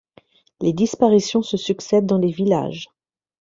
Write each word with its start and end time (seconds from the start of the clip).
Les 0.61 0.73
disparitions 0.73 1.43
se 1.43 1.57
succèdent 1.57 2.07
dans 2.07 2.17
les 2.17 2.31
villages. 2.31 2.87